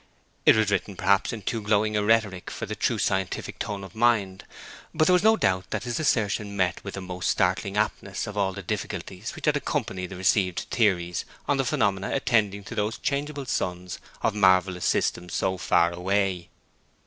It 0.47 0.55
was 0.55 0.71
written 0.71 0.95
perhaps 0.95 1.31
in 1.31 1.43
too 1.43 1.61
glowing 1.61 1.95
a 1.95 2.01
rhetoric 2.03 2.49
for 2.49 2.65
the 2.65 2.75
true 2.75 2.97
scientific 2.97 3.59
tone 3.59 3.83
of 3.83 3.93
mind; 3.93 4.45
but 4.95 5.05
there 5.05 5.13
was 5.13 5.21
no 5.21 5.37
doubt 5.37 5.69
that 5.69 5.83
his 5.83 5.99
assertion 5.99 6.57
met 6.57 6.83
with 6.83 6.97
a 6.97 7.01
most 7.01 7.29
startling 7.29 7.77
aptness 7.77 8.27
all 8.27 8.51
the 8.51 8.63
difficulties 8.63 9.35
which 9.35 9.45
had 9.45 9.55
accompanied 9.55 10.07
the 10.07 10.15
received 10.15 10.61
theories 10.71 11.23
on 11.47 11.57
the 11.57 11.65
phenomena 11.65 12.09
attending 12.15 12.63
those 12.63 12.97
changeable 12.97 13.45
suns 13.45 13.99
of 14.23 14.33
marvellous 14.33 14.85
systems 14.85 15.35
so 15.35 15.59
far 15.59 15.91
away. 15.91 16.49